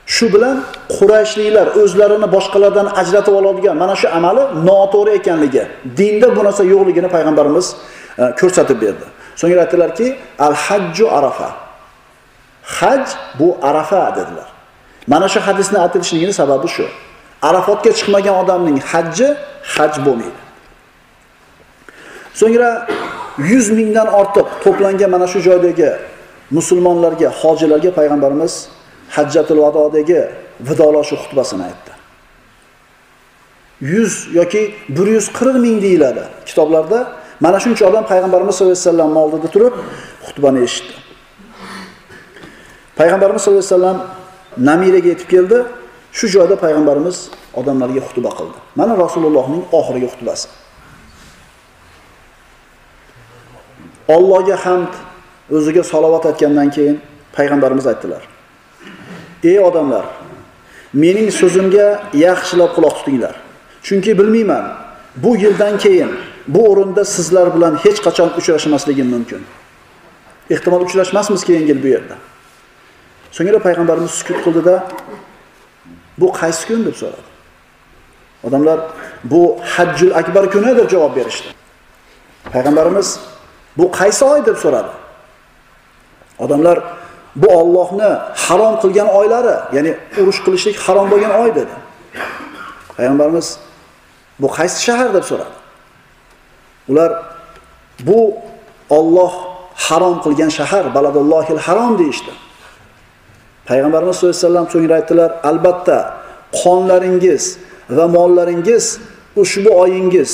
[0.06, 0.58] Shu bilan
[0.96, 5.64] qurayshliklar o'zlarini boshqalardan ajratib oladigan mana shu amali noto'g'ri ekanligi
[6.00, 7.68] dinda bu narsa yo'qligini payg'ambarimiz
[8.22, 9.06] e, ko'rsatib berdi.
[9.40, 10.08] So'ngra aytdilarki
[10.48, 11.50] al hajju arafa.
[12.78, 13.06] Haj
[13.40, 14.48] bu arafa dedilar.
[15.08, 16.86] Mana shu hadisni aytilishligini sababi shu.
[17.50, 19.28] Arafotga chiqmagan odamning hajji
[19.76, 20.40] haj bo'lmaydi.
[22.40, 22.70] So'ngra
[23.38, 25.90] 100 mingdan ortiq to'plangan mana shu joydagi
[26.58, 28.54] musulmonlarga hojilarga payg'ambarimiz
[29.16, 30.20] hajjatul vadodagi
[30.68, 31.92] vidolashuv xutbasini aytdi.
[33.82, 37.00] 100 yoki bir yuz qirq ming deyiladi kitoblarda.
[37.40, 39.74] Mana shuncha odam payg'ambarimiz sollallohu alayhi vasallam oldida turib
[40.28, 40.94] xutbani eshitdi.
[43.00, 43.98] Payg'ambarimiz sollallohu alayhi vasallam
[44.70, 45.58] namiraga yetib keldi.
[46.18, 47.18] Shu joyda payg'ambarimiz
[47.60, 48.58] odamlarga xutba qildi.
[48.80, 50.48] Mana rasulullohning oxirgi xutbasi.
[54.16, 54.94] Allohga hamd
[55.58, 56.98] o'ziga salovat aytgandan keyin
[57.38, 58.22] payg'ambarimiz aytdilar.
[59.44, 60.06] Ey odamlar
[61.04, 61.88] mening so'zimga
[62.26, 63.36] yaxshilab quloq tutinglar.
[63.88, 64.66] Chunki bilmayman
[65.24, 66.12] bu yildan keyin
[66.48, 69.42] bu o'rinda sizlar bilan hech qachon uchrashmasligim mumkin.
[70.54, 72.16] Ehtimol uchrashmasmiz keyingi yil bu yerda.
[73.36, 74.76] So'ngra payg'ambarimiz sukut qildida
[76.18, 77.30] bu qaysi kun deb so'radi?
[78.44, 78.80] Odamlar
[79.24, 79.42] bu
[79.74, 81.50] hajjul akbar kuni deb javob berishdi.
[82.54, 83.20] Payg'ambarimiz
[83.78, 84.94] bu qaysi oy deb so'radi?
[86.40, 86.78] Odamlar
[87.36, 88.12] bu Allohni
[88.46, 91.76] harom qilgan oylari ya'ni urush qilishlik harom bo'lgan oy dedi.
[92.98, 93.48] Payg'ambarimiz
[94.42, 95.56] bu qaysi shahar deb so'radi?
[96.92, 97.12] Ular
[98.00, 98.36] bu
[98.90, 99.34] Alloh
[99.76, 102.32] harom qilgan shahar baladullohil harom deyishdi.
[103.70, 105.98] Payg'ambarimiz sollallohu alayhi vasallam so'ngra aytdilar albatta
[106.62, 107.44] qonlaringiz
[107.98, 108.86] va mollaringiz
[109.44, 110.32] ushbu oyingiz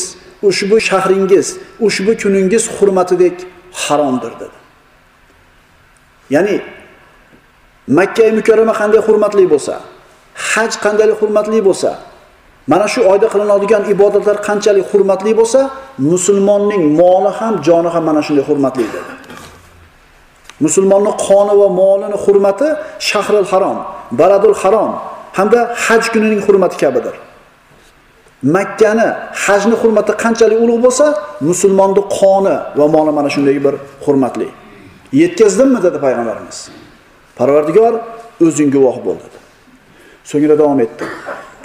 [0.49, 1.47] ushbu shahringiz
[1.87, 3.35] ushbu kuningiz hurmatidek
[3.83, 4.57] haromdir dedi.
[6.35, 6.61] Ya'ni
[7.87, 9.75] makka mukarrama qanday hurmatli bo'lsa
[10.51, 11.91] haj qanday hurmatli bo'lsa
[12.71, 15.59] mana shu oyda qilinadigan ibodatlar qanchalik hurmatli bo'lsa
[16.11, 19.11] musulmonning moli ham joni ham mana shunday hurmatli dedi.
[20.65, 22.67] Musulmonni qoni va molini hurmati
[23.09, 23.77] shahril harom
[24.19, 24.91] baladul harom
[25.37, 27.15] hamda haj kunining hurmati kabidir.
[28.55, 29.07] Makkani
[29.45, 31.05] hajni hurmati qanchalik ulug' bo'lsa
[31.49, 34.47] musulmonni qoni va moli mana shunday bir hurmatli.
[35.21, 36.57] Yetkazdimmi dedi payg'ambarimiz.
[37.39, 37.93] Parvardigor
[38.45, 39.37] o'zing guvoh bo'l dedi.
[40.29, 41.03] So'ngra davom etdi.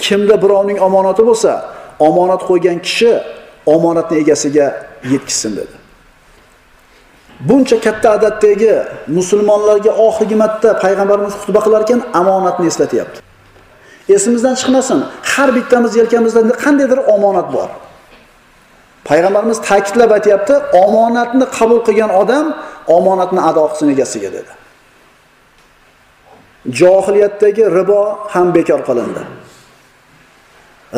[0.05, 1.51] Kimda birovning omonati bo'lsa
[2.09, 3.11] omonat qo'ygan kishi
[3.75, 4.67] omonatni egasiga
[5.11, 5.75] yetkazsin dedi.
[7.49, 8.73] Buncha katta adatdagi
[9.17, 13.19] musulmonlarga oxirgi marta payg'ambarimiz xutba qilar ekan omonatni eslatyapti.
[14.15, 14.99] Esimizdan chiqmasin
[15.31, 17.69] har bittamiz yelkamizda qandaydir omonat bor.
[19.09, 20.53] Payg'ambarimiz ta'kidlab aytyapti
[20.83, 22.45] omonatni qabul qilgan odam
[22.97, 24.51] omonatni ado qilsin egasiga dedi.
[26.79, 28.01] Johiliyatdagi ribo
[28.33, 29.23] ham bekor qilindi.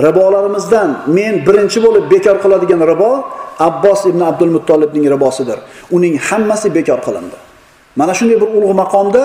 [0.05, 3.11] Ribolarimizdan men birinchi bo'lib bekor qiladigan ribo
[3.59, 5.59] Abbos ibn Abdul Muttolibning ribosidir.
[5.91, 7.37] Uning hammasi bekor qilindi.
[7.95, 9.21] Mana shunday bir ulug' maqomda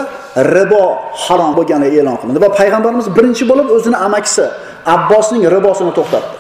[0.56, 0.84] ribo
[1.24, 4.44] harom bo'lgani e'lon qilindi va payg'ambarimiz birinchi bo'lib o'zini amakisi
[4.94, 6.36] Abbosning ribosini to'xtatdi.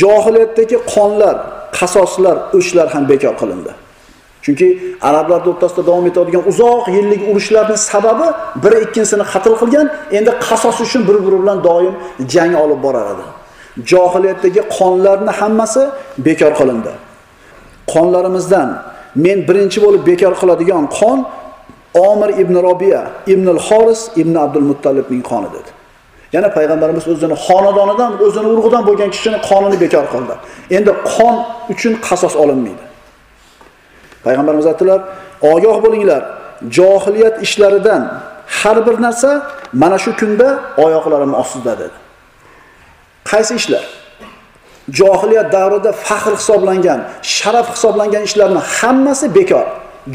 [0.00, 1.36] Johiliyatdagi qonlar,
[1.78, 3.72] qasoslar, o'chlar ham bekor qilindi.
[4.44, 4.68] Chunki
[5.08, 8.26] arablar o'rtasida davom etadigan uzoq yillik urushlarning sababi
[8.64, 9.86] biri ikkinchisini qatl qilgan,
[10.18, 11.94] endi qasos uchun bir-biri bilan doim
[12.32, 13.24] jang olib borar edi.
[13.90, 15.82] Johiliyatdagi qonlarni hammasi
[16.26, 16.92] bekor qilindi.
[17.92, 18.68] Qonlarimizdan
[19.24, 21.18] men birinchi bo'lib bekor qiladigan qon
[21.94, 25.70] Omir ibn Robiya, ibn al-Xoris, ibn Abdul Muttolibning qoni dedi.
[26.32, 30.34] Yana payg'ambarimiz o'zini xonadonidan, o'zini urug'idan bo'lgan kishining qonini bekor qildi.
[30.76, 31.34] Endi qon
[31.72, 32.84] uchun qasos olinmaydi.
[34.26, 35.00] Payg'ambarimiz aytdilar,
[35.52, 36.22] ogoh bo'linglar,
[36.76, 38.02] johiliyat ishlaridan
[38.58, 39.30] har bir narsa
[39.82, 40.48] mana shu kunda
[40.84, 41.96] oyoqlarim ostida dedi.
[43.30, 43.84] Qaysi ishlar?
[44.98, 49.66] Johiliyat davrida faxr hisoblangan, sharaf hisoblangan ishlarning hammasi bekor.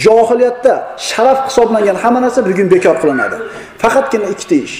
[0.05, 0.73] Johiliyatda
[1.09, 3.37] sharaf hisoblangan hamma narsa bugun bekor qilinadi.
[3.81, 4.75] Faqatgina ikkita ish.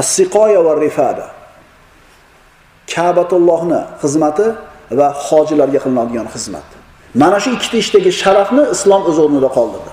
[0.00, 1.26] As-siqoya va rifada.
[2.94, 4.46] Ka'batullohni xizmati
[4.98, 6.68] va hojilarga qilinadigan xizmat.
[7.22, 9.90] Mana shu ikkita ishdagi sharafni islom o'z o'rnida qoldirdi.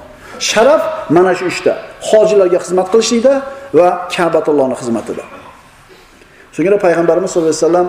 [0.49, 0.83] Sharaf
[1.15, 1.73] mana shu ishda,
[2.09, 3.33] hojilarga xizmat qilishlikda
[3.79, 5.23] va kabatullohni xizmatida.
[6.57, 7.87] So'ngra payg'ambarimiz sollallohu alayhi vasallam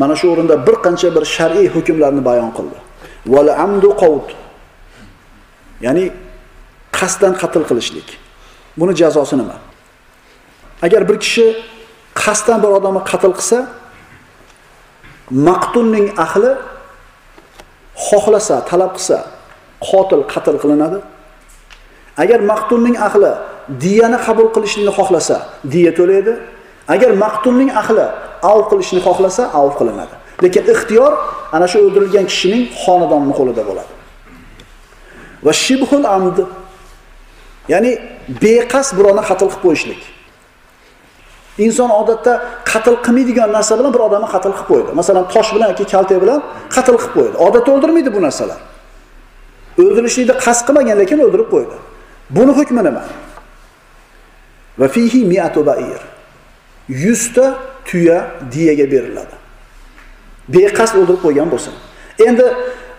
[0.00, 2.78] mana shu o'rinda bir qancha bir shar'iy hukmlarni bayon qildi.
[3.32, 4.28] Val amdu qawt.
[5.86, 6.04] Ya'ni
[6.98, 8.08] qasddan qatl qilishlik.
[8.80, 9.56] Buni jazosi nima?
[10.86, 11.46] Agar bir kishi
[12.22, 13.58] qasddan bir odamni qatl qilsa,
[15.48, 16.52] maqtunning ahli
[18.06, 19.18] xohlasa, talab qilsa,
[19.88, 20.98] qotil qatl qilinadi.
[22.22, 23.32] Agar maqtunning ahli
[23.84, 25.36] diyani qabul qilishlikni xohlasa,
[25.72, 26.32] diya to'laydi.
[26.88, 28.06] Agar maqtumning ahli
[28.42, 30.14] av qilishni xohlasa, av qilinadi.
[30.42, 31.12] Lekin ixtiyor
[31.52, 33.92] ana shu o'ldirilgan kishining xonadonining qo'lida bo'ladi.
[35.46, 36.38] Va shibhul amd
[37.72, 37.92] ya'ni
[38.44, 40.02] beqasd birovni qatl qilib qo'yishlik.
[41.66, 42.32] Inson odatda
[42.70, 44.90] qatl qilmaydigan narsa bilan bir odamni qatl qilib qo'ydi.
[45.00, 46.40] Masalan, tosh bilan yoki kaltak bilan
[46.74, 47.34] qatl qilib qo'ydi.
[47.46, 48.60] Odatda o'ldirmaydi bu narsalar.
[49.80, 51.76] o'ldirishlikni qasd qilmagan, lekin o'ldirib qo'ydi.
[52.36, 53.02] Buni hukmi nima?
[54.80, 56.00] Va fihi mi'atu ba'ir.
[56.88, 59.36] 100 ta tuya diyaga beriladi.
[60.48, 61.70] Beqasd o'ldirib qo'ygan bo'lsa.
[62.26, 62.46] Endi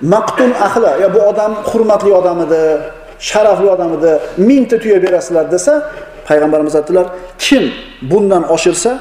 [0.02, 2.62] maqtun ahli, ya bu odam hurmatli odam edi,
[3.20, 5.74] sharafli odam edi, 1000 ta tuya berasizlar desa,
[6.28, 7.06] payg'ambarimiz aytdilar,
[7.40, 7.64] kim
[8.02, 9.00] bundan oshirsa,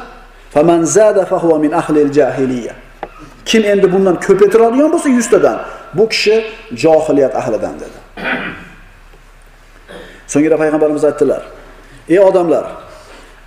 [1.64, 2.75] min ahlil jahiliya.
[3.44, 5.59] Kim endi bundan ko'paytiradigan bo'lsa 100 tadan,
[5.94, 6.44] bu kishi
[6.83, 7.99] johiliyat ahlidan dedi.
[10.33, 11.42] So'ngra payg'ambarimiz aytdilar:
[12.09, 12.64] "Ey odamlar,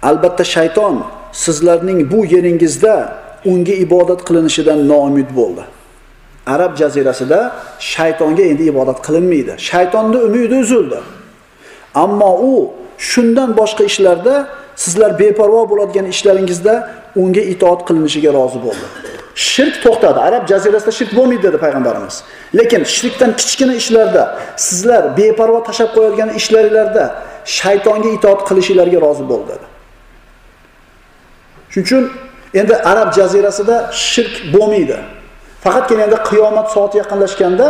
[0.10, 0.96] albatta shayton
[1.32, 3.14] sizlarning bu yeringizda
[3.46, 5.64] unga ibodat qilinishidan noumid bo'ldi."
[6.50, 9.54] Arab jazirasida shaytonga endi ibodat qilinmaydi.
[9.70, 11.00] shaytonni umidi uzildi.
[11.96, 18.86] Ammo u shundan boshqa ishlarda sizlar beparvo bo'ladigan ishlaringizda unga itoat qilinishiga rozi bo'ldi.
[19.36, 20.20] Shirk to'xtadi.
[20.28, 22.16] Arab jazirasida shirk bo'lmaydi dedi payg'ambarimiz.
[22.60, 24.24] Lekin shirkdan kichkina ishlarda
[24.68, 27.06] sizlar beparvo tashlab qo'yadigan ishlaringlarda
[27.58, 29.66] shaytonga itoat qilishinglarga rozi bo'ldi dedi.
[31.72, 32.04] Shuning uchun
[32.54, 34.98] endi Arab jazirasida shirk bo'lmaydi.
[35.64, 37.68] Faqatgina endi qiyomat soati yaqinlashganda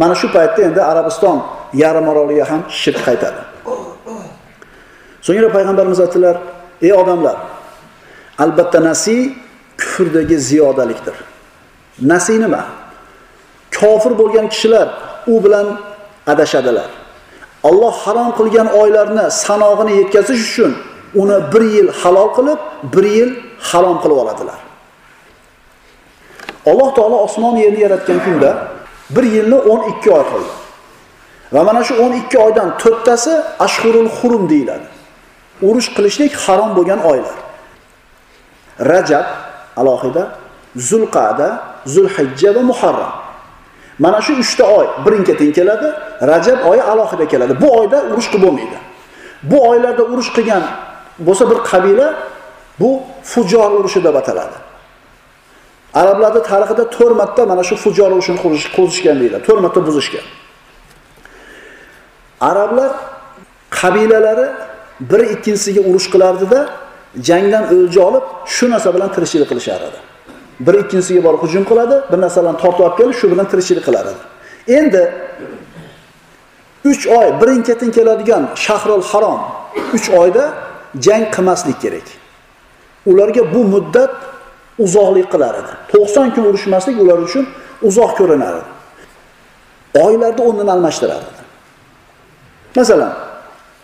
[0.00, 1.38] mana shu paytda endi Arabiston
[1.82, 3.40] yarim oroliga ham shirk qaytadi.
[5.26, 6.36] So'ngra payg'ambarimiz aytdilar:
[6.86, 7.36] "Ey odamlar,
[8.44, 9.20] albatta nasiy
[9.80, 11.16] kufrdagi ziyodalikdir."
[12.12, 12.62] Nasiy nima?
[13.78, 14.88] Kofir bo'lgan kishilar
[15.32, 15.66] u bilan
[16.32, 16.88] adashadilar.
[17.68, 20.72] Alloh harom qilgan oylarni sanog'ini yetkazish uchun
[21.22, 22.60] uni 1 yil halol qilib,
[22.96, 23.30] 1 yil
[23.68, 24.58] harom qilib oladilar.
[26.70, 28.50] Alloh taolo osmon yerni yaratgan kunda
[29.10, 30.52] 1 yilni 12 oy qildi.
[31.54, 33.32] Va mana shu 12 oydan to'rttasi
[33.66, 34.86] ashhurul hurum deyiladi.
[35.62, 37.36] urush qilishlik harom bo'lgan oylar.
[38.80, 39.26] Rajab
[39.76, 40.36] alohida,
[40.76, 41.48] Zulqa'da,
[41.86, 43.12] Zulhijja va Muharram.
[43.98, 45.88] Mana shu 3 ta oy birin-ketin keladi,
[46.22, 47.60] Rajab oyi alohida keladi.
[47.60, 48.78] Bu oyda urush qilib bo'lmaydi.
[49.42, 50.62] Bu oylarda urush qilgan
[51.18, 52.14] bo'lsa bir qabila
[52.80, 54.56] bu fujor urushi deb ataladi.
[55.94, 58.38] arablarni tarixida 4 marta mana shu fujor urushini
[58.76, 59.44] qo'zishgan deyiladi.
[59.48, 60.24] 4 marta buzishgan.
[62.40, 62.90] Arablar
[63.70, 64.48] qabilalari
[65.00, 66.68] bir ikkinchisiga urush qilardida
[67.28, 69.98] jangdan o'lja olib shu narsa bilan tirikchilik qilishar edi
[70.66, 74.22] bir ikkinchisiga borib hujum qiladi bir narsalarni tortib olib kelib shu bilan tirikchilik qilar edi
[74.78, 75.02] endi
[76.90, 79.40] uch oy birin ketin keladigan shahrul harom
[79.96, 80.44] uch oyda
[81.04, 82.08] jang qilmaslik kerak
[83.06, 84.14] ularga bu muddat
[84.78, 85.72] uzoqlik qilar edi.
[85.92, 87.46] 90 kun urushmaslik ular uchun
[87.82, 88.70] uzoq ko'rinar edi.
[90.04, 91.24] Oylarda o'rnini almashtiradi.
[92.76, 93.12] Masalan,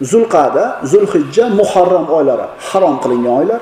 [0.02, 3.60] Zulqada, Zulhijja, Muharram oylari harom qilingan oylar.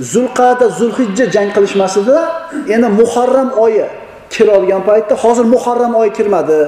[0.00, 2.16] Zulqada, Zulhijja jang qilishmasida
[2.74, 3.86] endi Muharram oyi
[4.34, 6.60] kirolgan paytda hozir Muharram oyi kirmadi.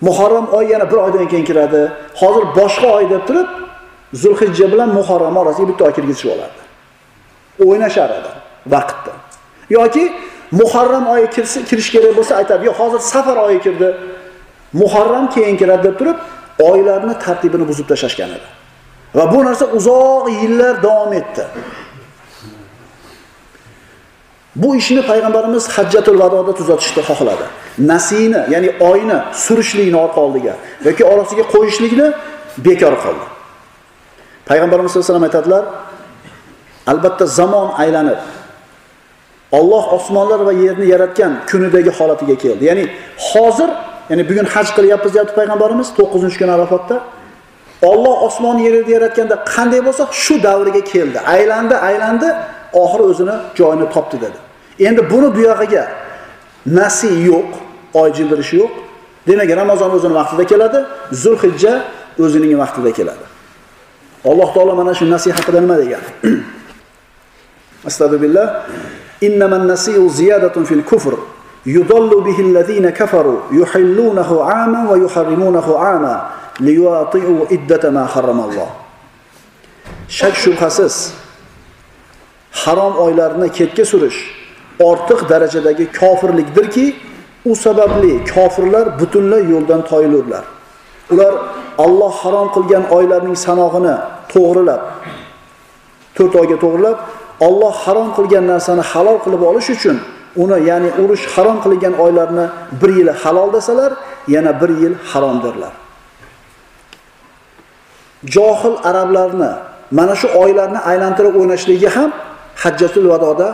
[0.00, 1.82] Muharram oyi yana bir oydan keyin kiradi.
[2.20, 3.48] Hozir boshqa oy deb turib,
[4.14, 6.60] Zulhijja bilan Muharram orasiga bitta oy kirgizishib oladi.
[7.64, 8.32] O'ynashar edi
[8.74, 9.12] vaqtda.
[9.70, 10.12] yoki
[10.52, 13.88] Muharram oyi kirsa kirish kerak bo'lsa aytadi, "Yo'q, hozir Safar oyi kirdi.
[14.72, 16.18] Muharram keyin kiradi" deb turib,
[16.70, 18.48] oylarni tartibini buzib tashlashgan edi.
[19.14, 21.44] Va bu narsa uzoq yillar davom etdi.
[24.56, 27.46] Bu ishni payg'ambarimiz Hajjatul Vadoda tuzatishni xohladi.
[27.78, 30.54] Nasini, ya'ni oyni surishlikni orqa oldiga
[30.86, 32.06] yoki orasiga qo'yishlikni
[32.66, 33.31] bekor qildi.
[34.52, 35.64] Payg'ambarimiz sollallohu alayhi vasallam aytadilar,
[36.92, 38.20] albatta zamon aylanib
[39.52, 42.64] Alloh osmonlar va yerni yaratgan kunidagi holatiga keldi.
[42.64, 42.84] Ya'ni
[43.28, 43.70] hozir,
[44.10, 46.96] ya'ni bugun haj qilyapmiz deyapti payg'ambarimiz 9-kun Arafatda.
[47.90, 51.18] Alloh osmon yerni yaratganda qanday bo'lsa, shu davriga keldi.
[51.34, 52.28] Aylandi, aylandi,
[52.82, 54.38] oxiri o'zini joyini topdi dedi.
[54.88, 55.84] Endi buni bu yog'iga
[56.78, 57.50] nasi yo'q,
[58.00, 58.72] oy jildirishi yo'q.
[59.28, 60.78] Demak, Ramazon o'zining vaqtida keladi,
[61.22, 61.74] Zulhijja
[62.24, 63.31] o'zining vaqtida keladi.
[64.24, 66.02] Alloh taolo mana shu nasihat haqida nima degan?
[67.88, 68.66] Astagfirullah.
[69.22, 71.14] Innaman nasiu ziyadatun fil kufr
[71.66, 76.18] yudallu bihi allazina kafaru yuhillunahu 'aman wa yuharrimunahu 'aman
[76.60, 78.70] liyuati'u iddata ma harrama alloh
[80.08, 81.14] Shak shubhasiz
[82.50, 84.42] harom oylarni ketga surish
[84.78, 86.96] ortiq darajadagi kofirlikdirki,
[87.44, 90.44] u sababli kofirlar butunlay yo'ldan toyilurlar.
[91.12, 91.34] Ular
[91.84, 93.94] Alloh harom qilgan oylarning sanog'ini
[94.32, 94.82] to'g'rilab
[96.16, 96.98] to'rt oyga to'g'rilab
[97.48, 99.96] Alloh harom qilgan narsani halol qilib olish uchun
[100.36, 102.46] uni ya'ni urush harom qilingan oylarni
[102.80, 103.92] bir yil halol desalar,
[104.28, 105.72] yana bir yil haromdirlar.
[108.34, 109.50] Johil arablarni
[109.90, 112.10] mana shu oylarni aylantirib o'ynashligi ham
[112.62, 113.48] Hajjatul Vadoda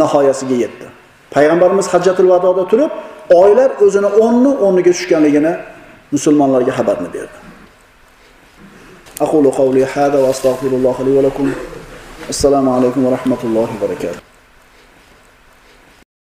[0.00, 0.86] nihoyasiga yetdi.
[1.34, 2.90] Payg'ambarimiz Hajjatul Vadoda turib,
[3.42, 5.52] oylar o'zini o'rni o'rniga tushganligini
[6.12, 7.38] musulmonlarga xabarni berdi.
[9.20, 11.54] Aqulu qawli hada va astagfirulloh li va lakum.
[12.28, 14.31] Assalomu alaykum va rahmatullohi va barakatuh.